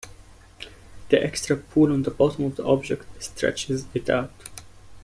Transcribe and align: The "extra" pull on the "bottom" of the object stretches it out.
The 1.09 1.23
"extra" 1.23 1.55
pull 1.55 1.93
on 1.93 2.01
the 2.01 2.09
"bottom" 2.09 2.45
of 2.45 2.55
the 2.55 2.63
object 2.65 3.05
stretches 3.21 3.85
it 3.93 4.09
out. 4.09 4.31